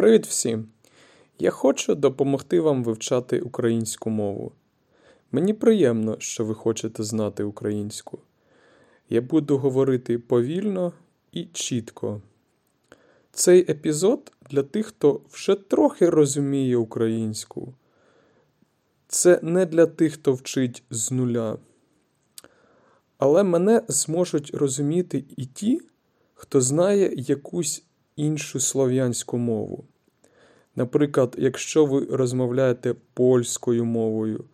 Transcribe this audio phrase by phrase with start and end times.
[0.00, 0.68] Привіт всім!
[1.38, 4.52] Я хочу допомогти вам вивчати українську мову.
[5.32, 8.18] Мені приємно, що ви хочете знати українську.
[9.10, 10.92] Я буду говорити повільно
[11.32, 12.22] і чітко.
[13.32, 17.74] Цей епізод для тих, хто вже трохи розуміє українську.
[19.08, 21.58] Це не для тих, хто вчить з нуля.
[23.18, 25.80] Але мене зможуть розуміти і ті,
[26.34, 27.84] хто знає якусь
[28.16, 29.84] іншу слов'янську мову.
[30.76, 34.44] Наприклад, якщо ви розмовляєте польською мовою,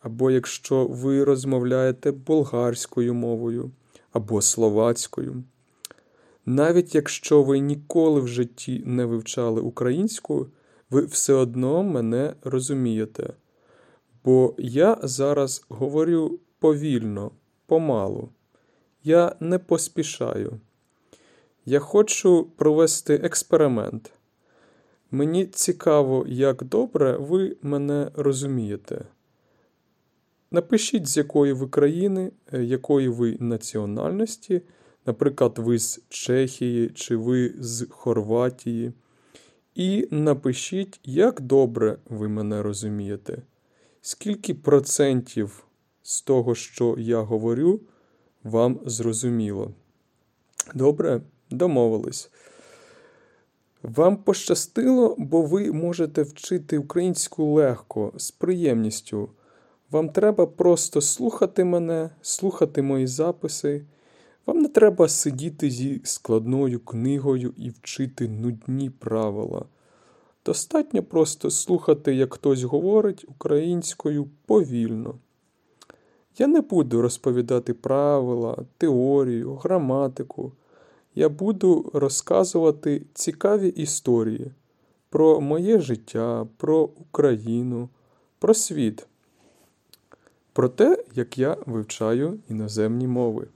[0.00, 3.70] або якщо ви розмовляєте болгарською мовою
[4.12, 5.44] або словацькою.
[6.46, 10.46] Навіть якщо ви ніколи в житті не вивчали українську,
[10.90, 13.32] ви все одно мене розумієте.
[14.24, 17.30] Бо я зараз говорю повільно,
[17.66, 18.28] помалу.
[19.04, 20.60] Я не поспішаю.
[21.64, 24.12] Я хочу провести експеримент.
[25.10, 29.04] Мені цікаво, як добре ви мене розумієте.
[30.50, 34.62] Напишіть, з якої ви країни, е, якої ви національності,
[35.06, 38.92] наприклад, ви з Чехії чи ви з Хорватії.
[39.74, 43.42] І напишіть, як добре ви мене розумієте.
[44.00, 45.64] Скільки процентів
[46.02, 47.80] з того, що я говорю,
[48.44, 49.74] вам зрозуміло.
[50.74, 52.30] Добре, домовились.
[53.82, 59.28] Вам пощастило, бо ви можете вчити українську легко, з приємністю.
[59.90, 63.84] Вам треба просто слухати мене, слухати мої записи.
[64.46, 69.64] Вам не треба сидіти зі складною книгою і вчити нудні правила.
[70.46, 75.14] Достатньо просто слухати, як хтось говорить українською повільно.
[76.38, 80.52] Я не буду розповідати правила, теорію, граматику.
[81.14, 84.52] Я буду розказувати цікаві історії
[85.08, 87.88] про моє життя, про Україну,
[88.38, 89.06] про світ,
[90.52, 93.46] про те, як я вивчаю іноземні мови.